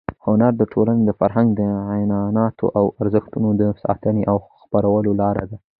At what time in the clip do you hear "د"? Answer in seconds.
0.57-0.63, 1.05-1.11, 3.61-3.63